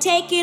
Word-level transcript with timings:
take 0.00 0.32
it 0.32 0.39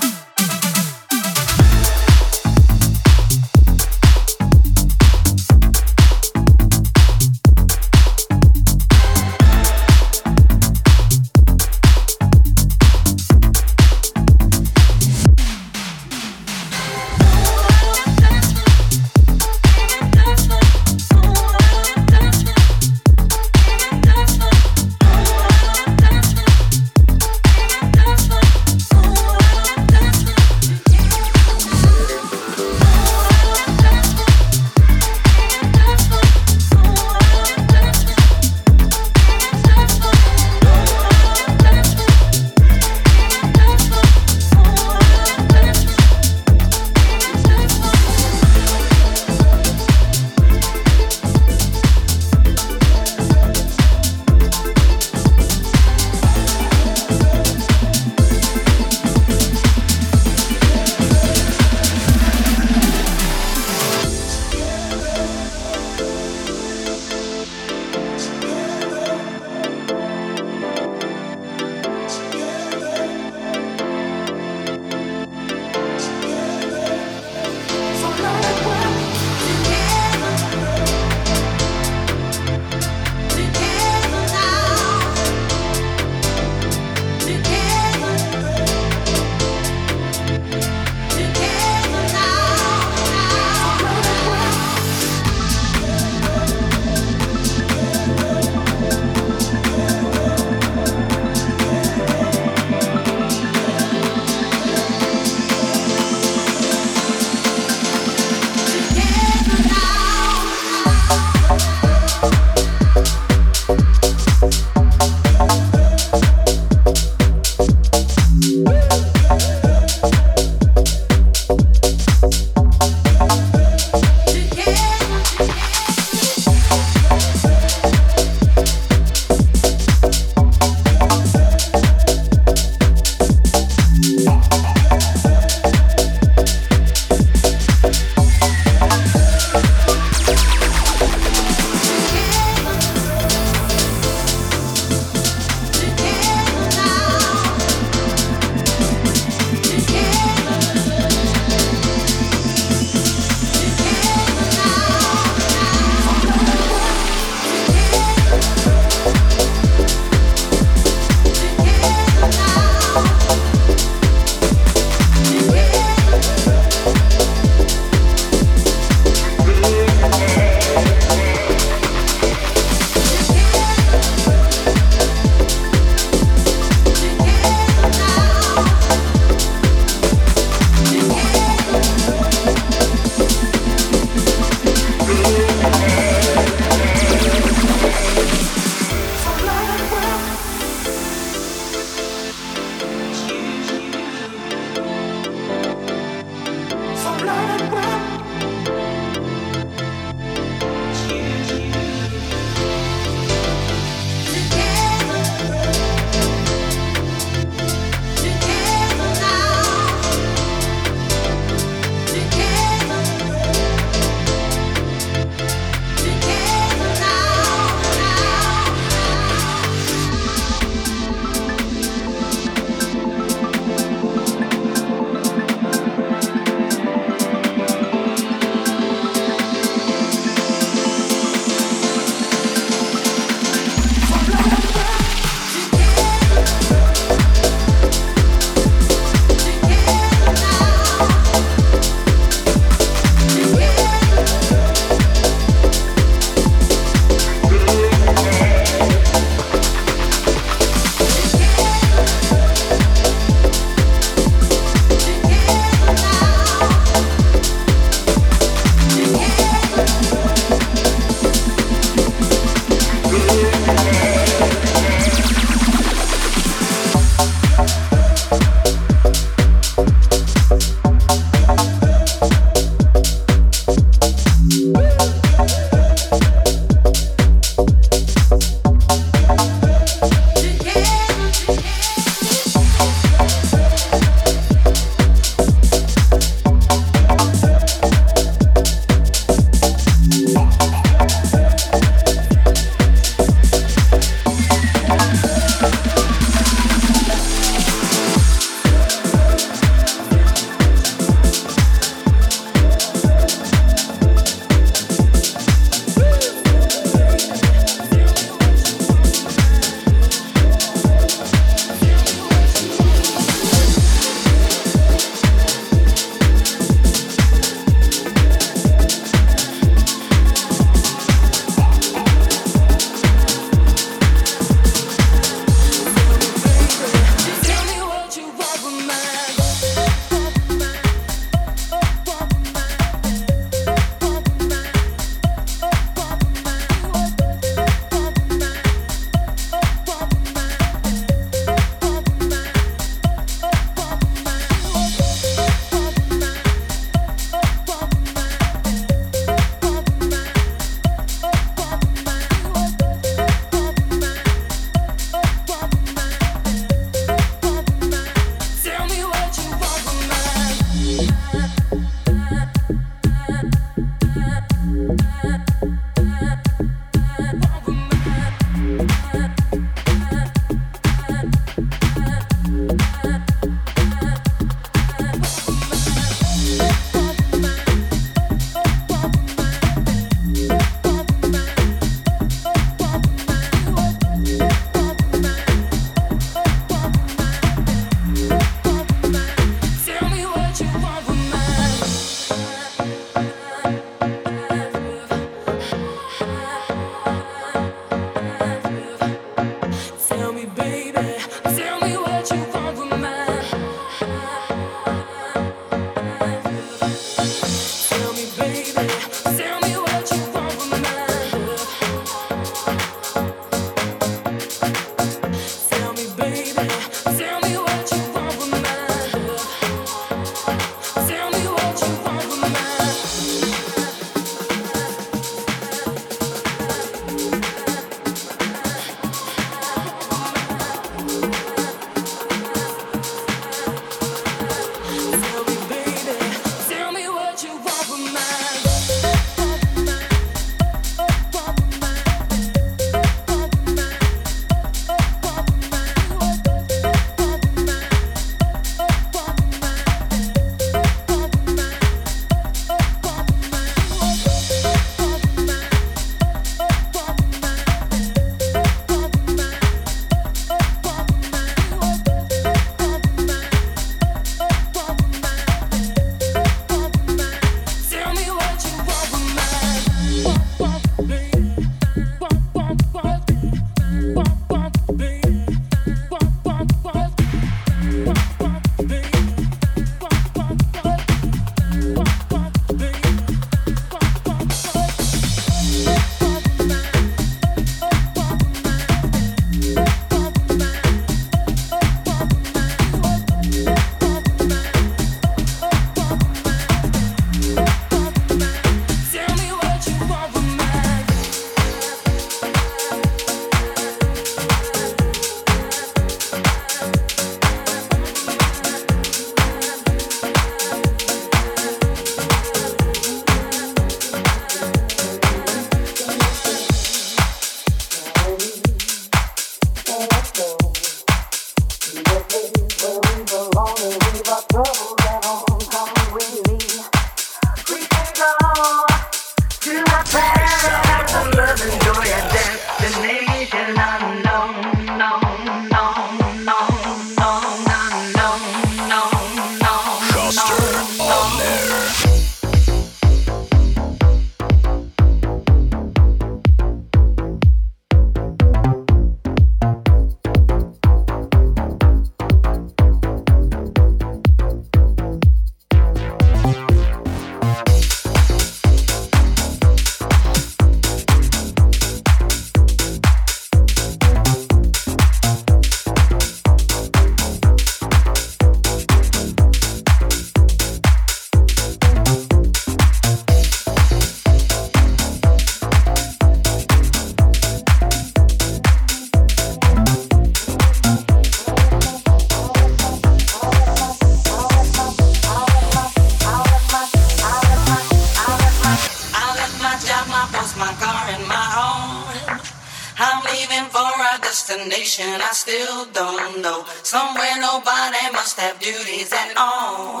Somewhere 596.88 597.36
nobody 597.38 598.00
must 598.14 598.40
have 598.40 598.58
duties 598.60 599.12
at 599.12 599.36
all. 599.36 600.00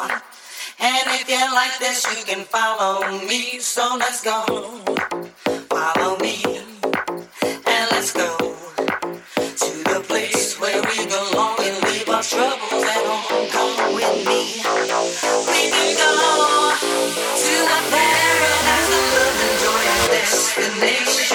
And 0.80 1.04
if 1.20 1.28
you 1.28 1.36
like 1.52 1.78
this, 1.78 2.06
you 2.16 2.24
can 2.24 2.46
follow 2.46 3.06
me. 3.28 3.58
So 3.58 3.98
let's 4.00 4.24
go. 4.24 4.40
Follow 5.68 6.16
me. 6.16 6.40
And 7.44 7.84
let's 7.92 8.14
go 8.14 8.32
to 9.36 9.70
the 9.84 10.00
place 10.08 10.58
where 10.58 10.80
we 10.80 11.04
belong 11.04 11.60
and 11.60 11.76
leave 11.92 12.08
our 12.08 12.22
troubles 12.22 12.84
at 12.96 13.04
home. 13.04 13.48
Come 13.52 13.92
with 13.92 14.24
me. 14.24 14.64
We 15.44 15.68
can 15.68 15.92
go 15.92 16.72
to 16.72 17.54
the 17.68 17.80
paradise 17.92 18.88
of 18.96 19.04
love 19.12 19.44
and 19.44 19.56
joy 19.60 19.84
and 19.92 20.04
destination. 20.08 21.28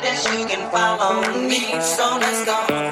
Destination 0.00 0.60
So 1.80 2.18
let's 2.18 2.46
no. 2.46 2.83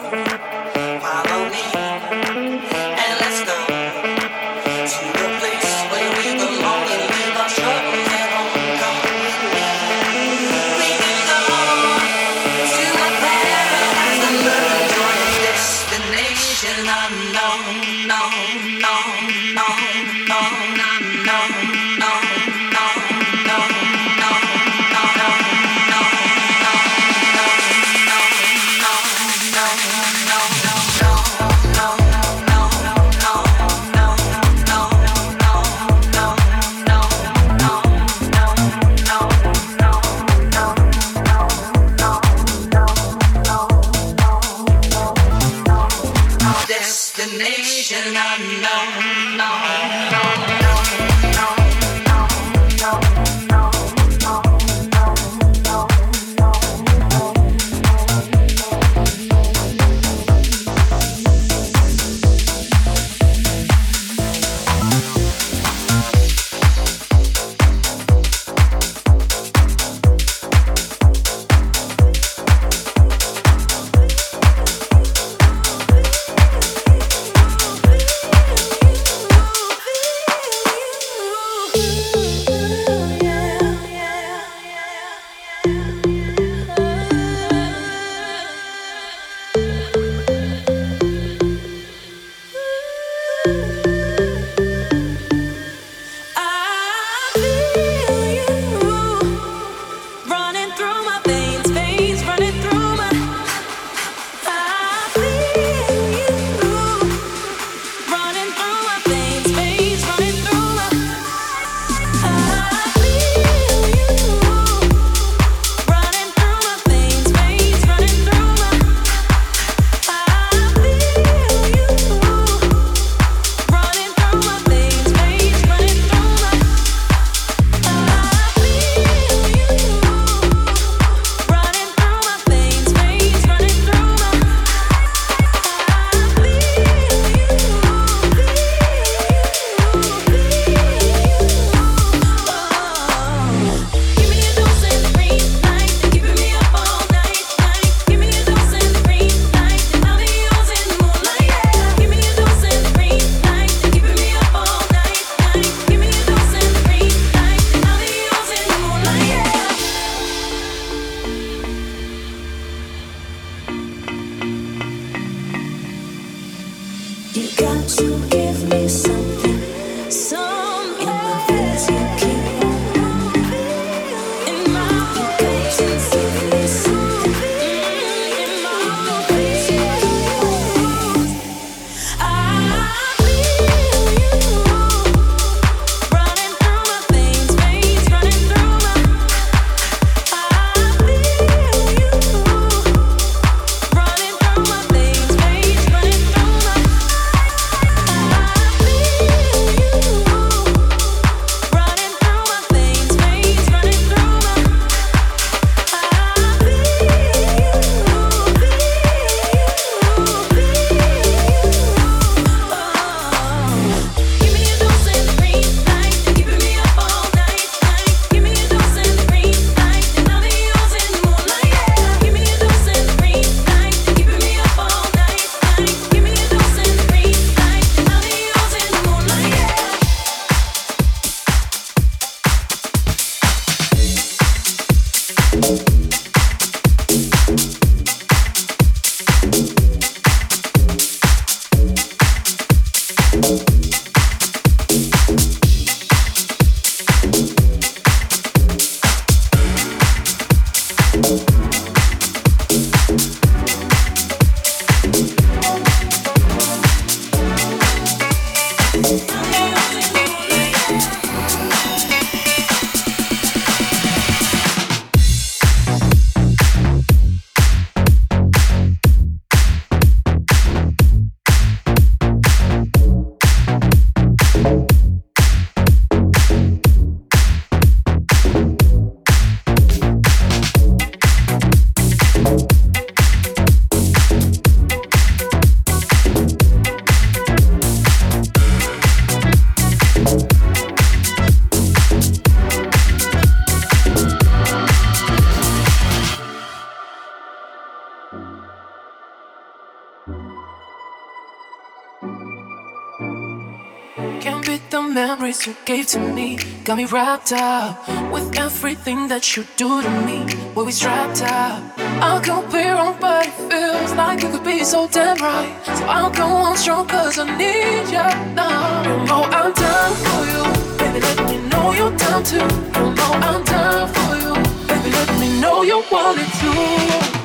Got 306.93 306.99
me 306.99 307.07
wrapped 307.07 307.53
up 307.53 308.07
with 308.31 308.55
everything 308.59 309.27
that 309.29 309.57
you 309.57 309.65
do 309.79 310.03
to 310.03 310.11
me. 310.27 310.41
When 310.75 310.85
we 310.85 310.93
strapped 310.93 311.41
up, 311.41 311.83
I 311.99 312.39
could 312.45 312.71
be 312.71 312.85
wrong, 312.85 313.17
but 313.19 313.47
it 313.47 313.55
feels 313.71 314.13
like 314.13 314.45
it 314.45 314.53
could 314.53 314.63
be 314.63 314.85
so 314.85 315.09
damn 315.09 315.39
right. 315.39 315.75
So 315.87 316.05
I'll 316.05 316.31
go 316.31 316.45
on 316.45 316.77
strong, 316.77 317.09
cause 317.09 317.39
I 317.39 317.47
need 317.57 318.09
you 318.13 318.29
now. 318.53 319.05
You 319.09 319.25
know 319.25 319.43
I'm 319.45 319.73
down 319.73 320.13
for 320.25 320.41
you. 320.53 320.65
Baby, 320.99 321.21
let 321.21 321.49
me 321.49 321.67
know 321.71 321.93
you're 321.95 322.15
down 322.15 322.45
too. 322.45 322.57
You 322.57 323.15
know 323.15 323.33
I'm 323.49 323.65
down 323.65 324.09
for 324.13 324.37
you. 324.45 324.55
Baby, 324.87 325.11
let 325.17 325.41
me 325.41 325.61
know 325.63 325.81
you 325.85 326.05
want 326.11 326.41
it 326.43 326.53
too. 326.61 327.42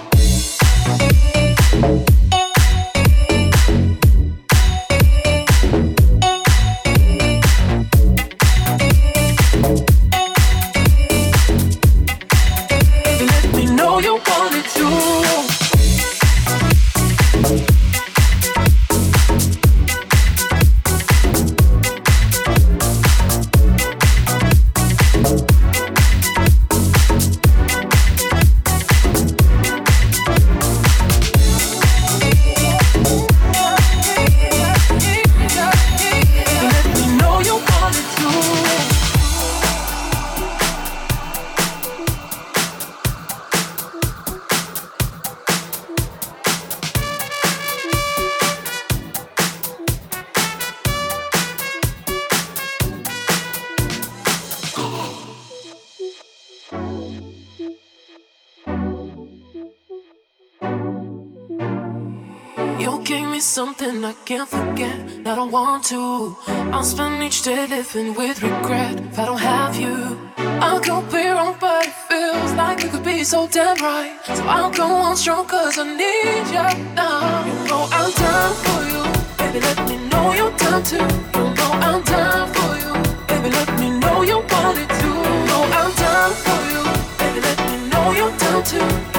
Can't 64.27 64.49
forget. 64.49 64.99
I 65.25 65.35
don't 65.35 65.51
want 65.51 65.85
to. 65.85 66.35
I'll 66.73 66.83
spend 66.83 67.23
each 67.23 67.43
day 67.43 67.65
living 67.65 68.13
with 68.13 68.43
regret 68.43 68.99
if 68.99 69.17
I 69.17 69.25
don't 69.25 69.39
have 69.39 69.77
you. 69.77 70.19
I 70.37 70.79
could 70.83 71.09
be 71.09 71.29
wrong, 71.29 71.55
but 71.61 71.85
it 71.85 71.93
feels 72.09 72.51
like 72.55 72.83
it 72.83 72.91
could 72.91 73.05
be 73.05 73.23
so 73.23 73.47
damn 73.47 73.77
right. 73.77 74.19
So 74.25 74.43
I'll 74.43 74.69
go 74.69 74.83
on 74.83 75.15
strong, 75.15 75.45
cause 75.45 75.79
I 75.79 75.85
need 75.95 76.45
you 76.55 76.67
now. 76.93 77.45
You 77.47 77.53
know 77.69 77.87
I'm 77.89 78.11
down 78.11 78.53
for 78.63 78.81
you. 78.91 79.03
Baby, 79.39 79.59
let 79.61 79.79
me 79.87 79.95
know 80.09 80.33
you're 80.33 80.57
down 80.57 80.83
too. 80.83 80.97
You 81.37 81.45
know 81.57 81.71
I'm 81.87 82.03
down 82.03 82.47
for 82.55 82.71
you. 82.83 82.93
Baby, 83.29 83.49
let 83.55 83.79
me 83.79 83.89
know 83.97 84.23
you 84.23 84.39
want 84.51 84.77
it 84.83 84.89
too. 84.99 85.17
You 85.27 85.35
know 85.47 85.61
I'm 85.79 85.91
down 86.03 86.31
for 86.43 86.59
you. 86.73 86.83
Baby, 87.21 87.39
let 87.47 87.59
me 87.69 87.89
know 87.91 88.11
you're 88.11 88.37
down 88.37 88.63
too. 88.65 89.16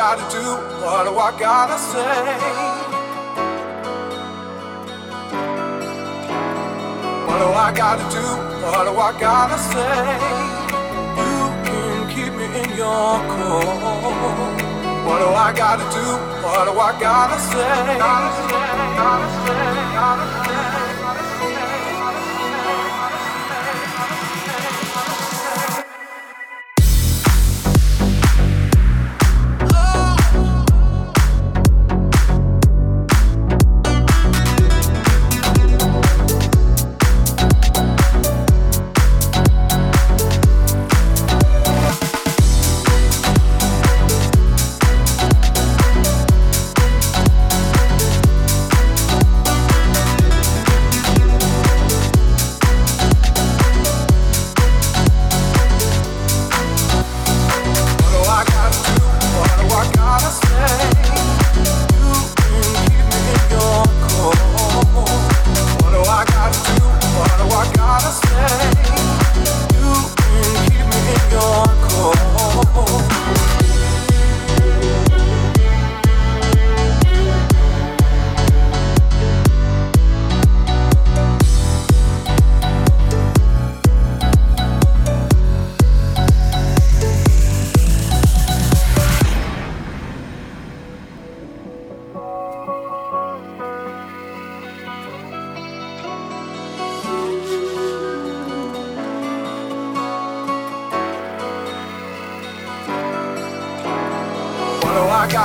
Gotta 0.00 0.24
do? 0.32 0.44
What 0.82 1.04
do 1.04 1.12
I 1.18 1.30
gotta 1.38 1.78
say? 1.78 2.24
What 7.26 7.38
do 7.42 7.48
I 7.66 7.70
gotta 7.82 8.06
do? 8.16 8.24
What 8.64 8.84
do 8.88 8.92
I 8.98 9.10
gotta 9.20 9.58
say? 9.70 9.96
You 11.20 11.40
can 11.66 12.08
keep 12.14 12.32
me 12.32 12.46
in 12.62 12.70
your 12.78 13.12
core. 13.32 13.76
What 15.04 15.18
do 15.24 15.28
I 15.46 15.52
gotta 15.54 15.84
do? 15.92 16.06
What 16.44 16.64
do 16.64 16.72
I 16.80 16.98
gotta 16.98 17.38
say? 17.38 17.98
Gotta 17.98 18.30
say, 18.48 18.68
gotta 18.96 19.28
say, 19.44 19.64
gotta 19.98 20.44
say. 20.44 20.49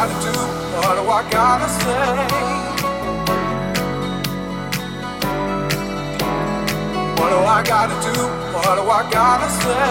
gotta 0.07 0.21
do? 0.21 0.39
What 0.77 0.95
do 0.95 1.03
I 1.09 1.29
gotta 1.31 1.69
say? 1.69 2.05
What 7.17 7.29
do 7.29 7.37
I 7.37 7.63
gotta 7.63 7.95
do? 8.05 8.15
What 8.53 8.75
do 8.75 8.83
I 8.89 9.09
gotta 9.11 9.49
say? 9.49 9.85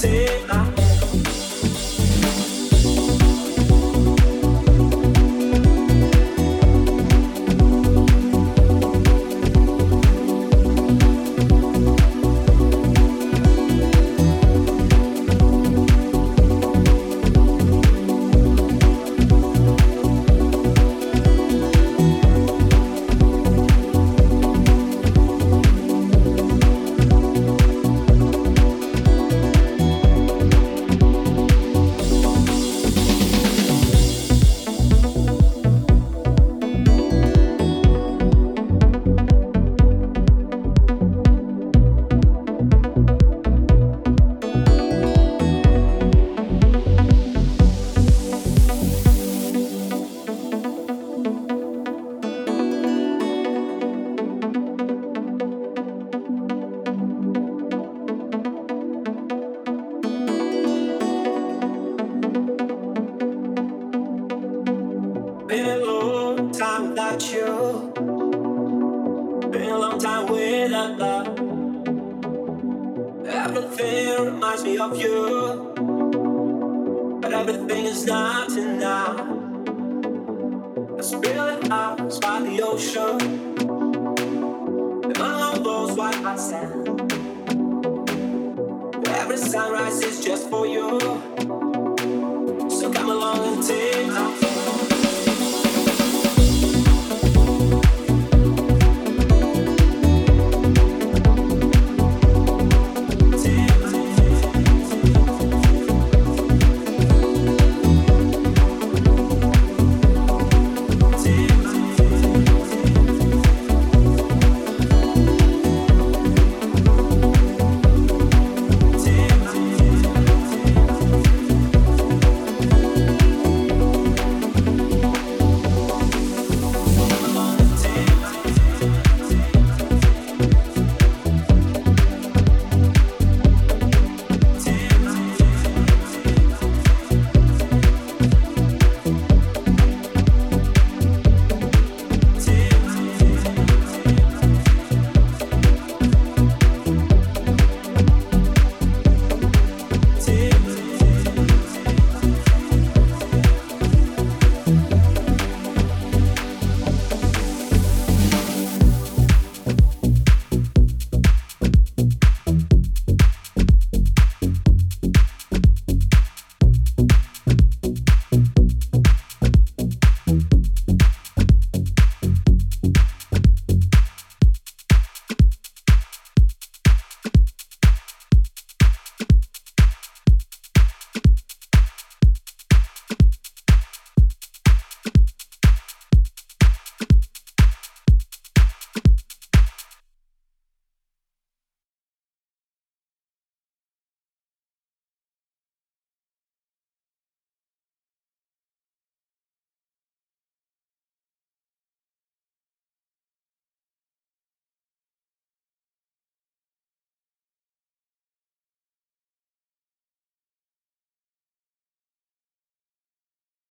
take. 0.00 0.46
Tá? 0.46 0.58
I 0.64 0.77